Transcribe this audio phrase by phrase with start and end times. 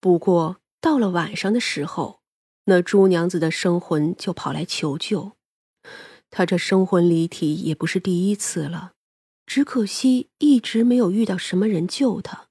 [0.00, 2.20] 不过到了晚上的时候，
[2.64, 5.32] 那朱娘子的生魂就跑来求救。
[6.30, 8.92] 她这生魂离体也不是第一次了，
[9.46, 12.48] 只可惜一直没有遇到什么人救她。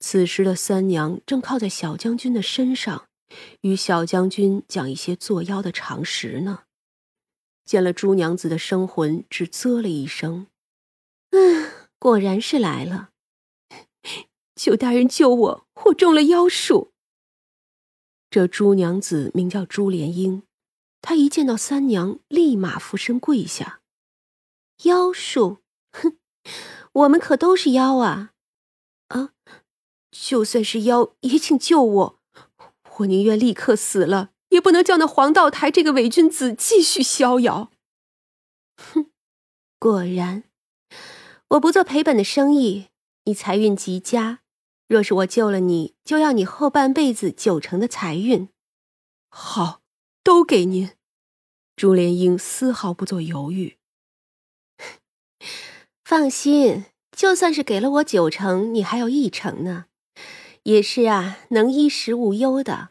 [0.00, 3.06] 此时的三娘正靠在小将军的身上，
[3.60, 6.64] 与小将军讲一些作妖的常识呢。
[7.64, 10.46] 见了朱娘子的生魂，只啧了一声
[11.30, 13.10] ：“嗯，果然是来了。
[14.56, 16.92] 求大人救我，我中了妖术。”
[18.28, 20.42] 这朱娘子名叫朱莲英，
[21.00, 23.80] 她一见到三娘，立马俯身跪下
[24.82, 25.58] ：“妖术，
[25.92, 26.18] 哼，
[26.92, 28.32] 我们可都是妖啊！
[29.08, 29.30] 啊，
[30.10, 32.20] 就算是妖，也请救我，
[32.98, 37.70] 我宁愿立刻死了。”也不能叫那黄道台这个伪君子继续逍遥。
[38.76, 39.10] 哼，
[39.78, 40.44] 果然，
[41.48, 42.86] 我不做赔本的生意。
[43.24, 44.38] 你财运极佳，
[44.88, 48.48] 若是我救了你，就要你后半辈子九成的财运。
[49.28, 49.80] 好，
[50.22, 50.92] 都给您。
[51.74, 53.78] 朱莲英丝毫不做犹豫。
[56.04, 59.86] 放心，就算是给了我九成，你还有一成呢，
[60.62, 62.90] 也是啊，能衣食无忧的。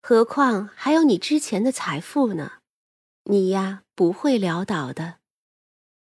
[0.00, 2.60] 何况还有你之前的财富呢，
[3.24, 5.16] 你呀不会潦倒的。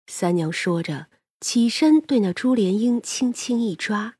[0.06, 1.08] 三娘说着，
[1.40, 4.17] 起身对那朱莲英轻轻一抓。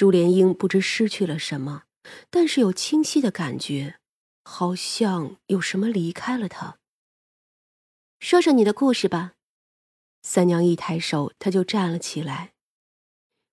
[0.00, 1.82] 朱莲英不知失去了什么，
[2.30, 4.00] 但是有清晰的感觉，
[4.42, 6.78] 好像有什么离开了她。
[8.18, 9.34] 说说你的故事吧。
[10.22, 12.54] 三娘一抬手，她就站了起来。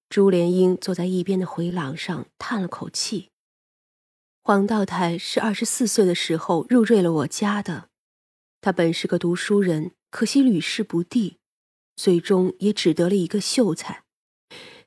[0.07, 3.27] 朱莲英坐在一边的回廊上，叹了口气。
[4.41, 7.89] 黄道台是二十四岁的时候入赘了我家的，
[8.61, 11.39] 他本是个读书人，可惜屡试不第，
[11.97, 14.05] 最终也只得了一个秀才。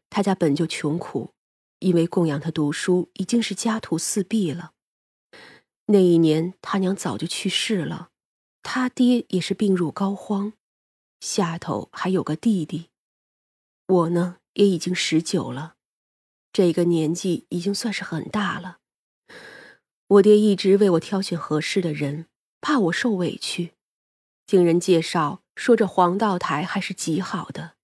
[0.08, 1.34] 他家本就穷苦，
[1.80, 4.72] 因为供养他读书已经是家徒四壁了。
[5.86, 8.10] 那一年他娘早就去世了，
[8.62, 10.52] 他爹也是病入膏肓，
[11.18, 12.90] 下头还有个弟弟。
[13.86, 15.74] 我呢也已经十九了，
[16.52, 18.78] 这个年纪已经算是很大了。
[20.06, 22.26] 我爹一直为我挑选合适的人，
[22.60, 23.72] 怕我受委屈。
[24.46, 27.76] 经人介绍说，这黄道台还是极好的。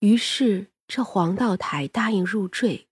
[0.00, 2.88] 于是这黄道台答应入赘，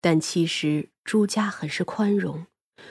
[0.00, 2.46] 但其实朱家很是宽容，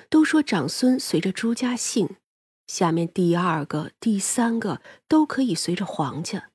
[0.10, 2.18] 都说长孙随着朱家姓，
[2.66, 6.50] 下面第二个、第三个都可以随着黄家。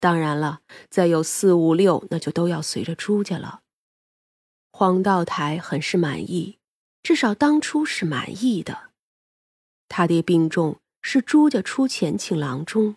[0.00, 3.60] 当然了，再有四五六，那就都要随着朱家了。
[4.72, 6.58] 黄道台很是满意。
[7.02, 8.90] 至少当初是满意的。
[9.88, 12.94] 他爹病重，是朱家出钱请郎中，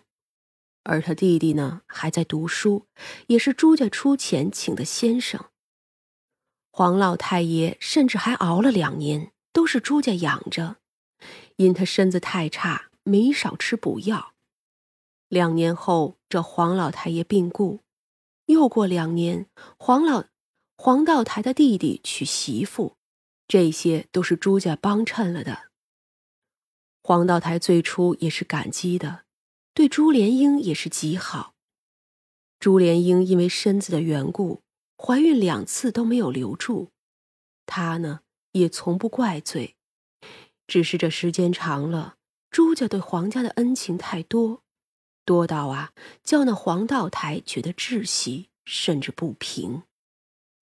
[0.86, 2.86] 而他弟弟呢还在读书，
[3.26, 5.46] 也是朱家出钱请的先生。
[6.70, 10.76] 黄老太爷甚至还熬了两年，都是朱家养着，
[11.56, 14.34] 因他身子太差，没少吃补药。
[15.28, 17.80] 两年后，这黄老太爷病故，
[18.46, 20.24] 又过两年，黄老
[20.76, 22.96] 黄道台的弟弟娶媳妇。
[23.48, 25.70] 这些都是朱家帮衬了的。
[27.02, 29.25] 黄道台最初也是感激的，
[29.76, 31.52] 对朱莲英也是极好。
[32.58, 34.62] 朱莲英因为身子的缘故，
[34.96, 36.88] 怀孕两次都没有留住，
[37.66, 38.20] 他呢
[38.52, 39.76] 也从不怪罪，
[40.66, 42.16] 只是这时间长了，
[42.50, 44.62] 朱家对黄家的恩情太多，
[45.26, 45.92] 多到啊
[46.24, 49.82] 叫那黄道台觉得窒息，甚至不平。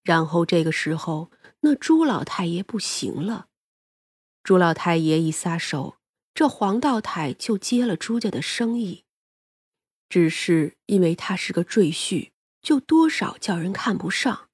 [0.02, 1.30] 然后这个时候。
[1.66, 3.46] 那朱老太爷不行了，
[4.42, 5.96] 朱老太爷一撒手，
[6.34, 9.03] 这黄道台就接了朱家的生意。
[10.14, 12.30] 只是因为他是个赘婿，
[12.62, 14.48] 就多少叫人看不上。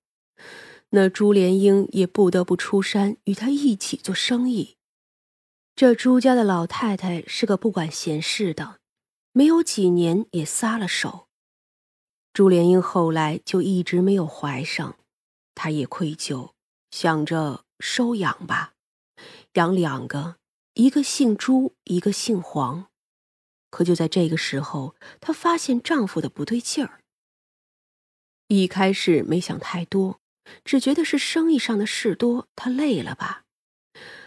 [0.88, 4.78] 那朱莲英也不得不出山与他一起做生意。
[5.76, 8.78] 这朱家的老太太是个不管闲事的，
[9.32, 11.28] 没有几年也撒了手。
[12.32, 14.96] 朱莲英后来就一直没有怀上，
[15.54, 16.52] 她也愧疚。
[16.90, 18.72] 想着收养吧，
[19.52, 20.36] 养两个，
[20.72, 22.89] 一个姓朱，一个姓黄。
[23.70, 27.00] 可就在这个时候，她发现丈夫的不对劲儿。
[28.48, 30.20] 一开始没想太多，
[30.64, 33.44] 只觉得是生意上的事多，她累了吧。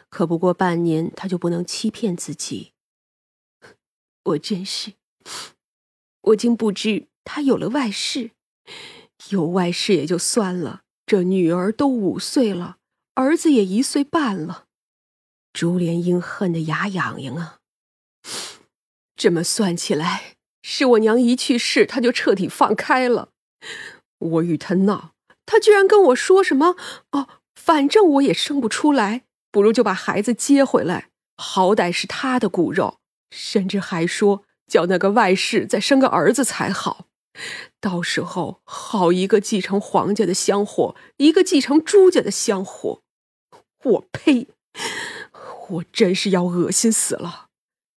[0.10, 2.72] 可不过半年，她就不能欺骗自己。
[4.24, 4.94] 我真是，
[6.22, 8.32] 我竟不知他有了外室。
[9.30, 10.84] 有外室也就算了。
[11.06, 12.78] 这女儿都五岁了，
[13.16, 14.68] 儿子也一岁半了，
[15.52, 17.60] 朱莲英恨得牙痒痒啊！
[19.16, 23.30] 这么算起来，是我娘一去世，他就彻底放开了。
[24.20, 25.12] 我与他闹，
[25.46, 26.76] 他居然跟我说什么
[27.12, 33.00] ：“哦，反正我也生不出来，不如就把孩子接回来，好歹是他的骨肉。
[33.36, 37.08] 甚至还说叫那个外室再生个儿子才好，
[37.82, 43.02] 到时候好一个继承皇家的香火，一个继承朱家的香火。
[43.84, 44.48] 我呸！
[45.70, 47.48] 我真是要恶心死了。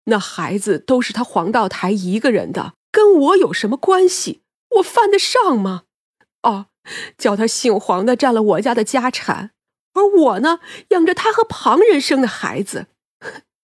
[0.06, 4.42] 那孩子都是他黄道台一个人的，跟我有什么关系？
[4.78, 5.84] 我犯得上吗？
[6.44, 6.68] 哦，
[7.18, 9.52] 叫他姓黄的占了我家的家产，
[9.94, 10.60] 而我呢，
[10.90, 12.88] 养着他和旁人生的孩子。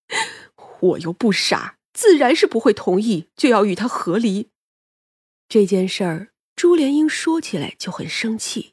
[0.80, 4.48] 我又不傻，自然是不会同意，就要与他和离。
[5.48, 8.72] 这件事儿，朱莲英说起来就很生气。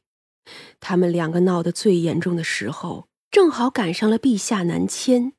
[0.80, 5.34] 他们两个闹得最严重的时候，正好赶上了陛下南迁，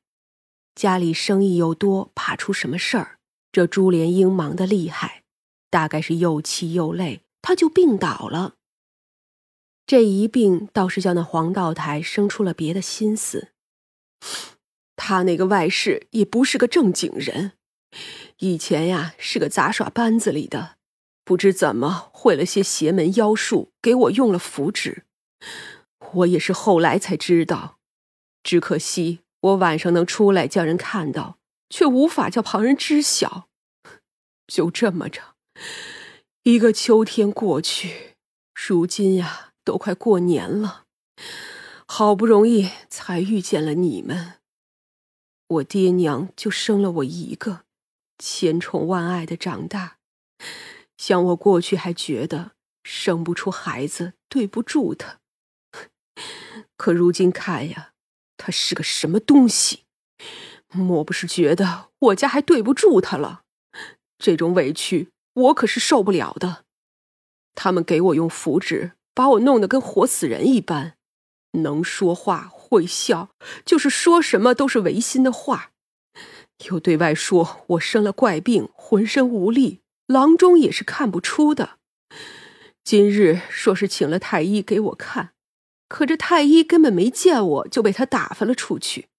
[0.75, 3.17] 家里生意又多，怕出什么事儿。
[3.51, 5.23] 这朱莲英忙得厉害，
[5.69, 8.55] 大概是又气又累，他就病倒了。
[9.85, 13.49] 这一病倒是叫那黄道台生出了别的心思。
[14.95, 17.53] 他那个外室也不是个正经人，
[18.37, 20.77] 以前呀是个杂耍班子里的，
[21.25, 25.03] 不知怎么会了些邪门妖术，给我用了符纸。
[26.13, 27.79] 我也是后来才知道，
[28.43, 31.37] 只可惜我晚上能出来叫人看到，
[31.69, 33.49] 却无法叫旁人知晓。
[34.47, 35.35] 就这么着，
[36.43, 38.15] 一个秋天过去，
[38.53, 40.85] 如今呀都快过年了，
[41.87, 44.33] 好不容易才遇见了你们。
[45.47, 47.61] 我爹娘就生了我一个，
[48.17, 49.97] 千宠万爱的长大。
[50.97, 52.51] 想我过去还觉得
[52.83, 55.19] 生不出孩子对不住他，
[56.77, 57.90] 可如今看呀，
[58.43, 59.83] 他是个什么东西？
[60.73, 63.43] 莫不是觉得我家还对不住他了？
[64.17, 66.65] 这种委屈我可是受不了的。
[67.53, 70.95] 他们给我用符纸，把我弄得跟活死人一般，
[71.51, 72.51] 能说话。
[72.51, 73.29] 会笑，
[73.65, 75.71] 就是说什么都是违心的话，
[76.69, 81.77] 又对外说我生了怪病，浑身无力，郎中也是看不出的。
[82.85, 85.33] 今日说是请了太医给我看，
[85.91, 89.09] 可这太医根本没见我就被他打发了出去。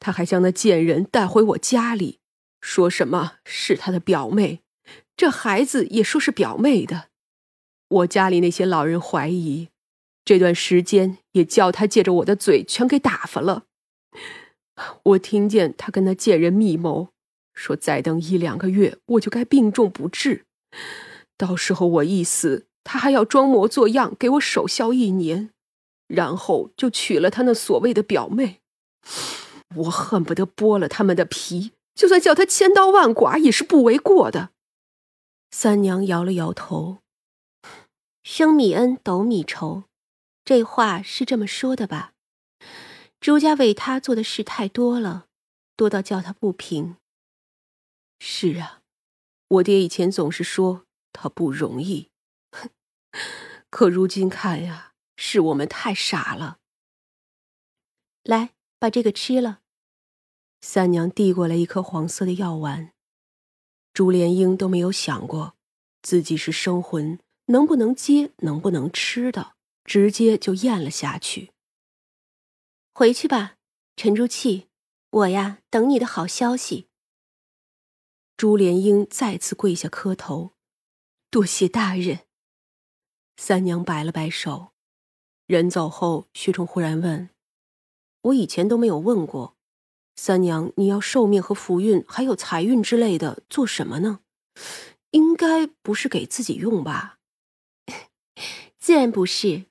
[0.00, 2.18] 他还将那贱人带回我家里，
[2.62, 4.60] 说什么是他的表妹，
[5.14, 7.08] 这孩子也说是表妹的。
[7.88, 9.68] 我家里那些老人怀疑。
[10.24, 13.64] 这段时间也叫他借着我的嘴全给打发了。
[15.02, 17.08] 我听见他跟那贱人密谋，
[17.52, 20.46] 说再等一两个月，我就该病重不治。
[21.36, 25.50] 到时候我一死，他还要装模作样给我守孝一年，
[26.14, 28.60] 然后就娶了他那所谓的表妹。
[29.76, 34.50] 我恨不得剥了他们的皮，就算叫他千刀万剐也是不为过的。
[35.50, 36.98] 三娘摇了摇头，
[38.22, 39.84] 生米恩，斗米仇。
[40.44, 42.12] 这话是这么说的吧？
[43.20, 45.26] 朱家为他做的事太多了，
[45.76, 46.96] 多到叫他不平。
[48.18, 48.80] 是啊，
[49.48, 52.08] 我爹以前总是说他不容易，
[53.70, 56.58] 可如今看呀，是我们太傻了。
[58.22, 59.60] 来，把这个吃了。
[60.60, 62.92] 三娘递过来一颗黄色的药丸。
[63.92, 65.56] 朱莲英都没有想过
[66.02, 69.54] 自己是生魂，能不能接，能不能吃的。
[69.84, 71.50] 直接就咽了下去。
[72.94, 73.56] 回去吧，
[73.96, 74.68] 沉住气，
[75.10, 76.88] 我呀等你的好消息。
[78.36, 80.54] 朱莲英再次跪下磕头，
[81.30, 82.26] 多谢大人。
[83.36, 84.71] 三娘摆了摆手。
[85.52, 87.28] 人走后，徐冲忽然问
[88.22, 89.54] ：“我以前都没有问过，
[90.16, 94.20] 三娘，你要寿命和福运，还有财运之类的，做什么呢？
[95.10, 97.18] 应该不是给自己用吧？
[98.80, 99.66] 自然不是。”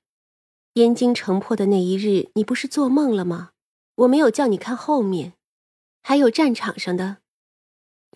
[0.75, 3.50] 燕京城破的那一日，你不是做梦了吗？
[3.95, 5.33] 我没有叫你看后面，
[6.03, 7.17] 还有战场上的。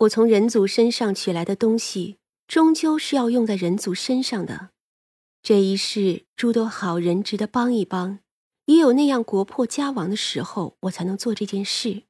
[0.01, 2.17] 我从人族身上取来的东西，
[2.47, 4.69] 终究是要用在人族身上的。
[5.45, 8.17] 这一世，诸多好人值得帮一帮，
[8.65, 12.01] 也有那样国破家亡的时候，我才能做这件事。